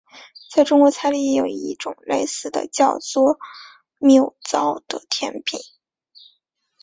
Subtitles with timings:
[0.51, 3.37] 在中国菜里也有一种类似的叫做
[3.99, 5.59] 醪糟的甜品。